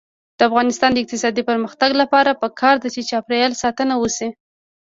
[0.37, 4.29] د افغانستان د اقتصادي پرمختګ لپاره پکار ده چې چاپیریال ساتنه وشي.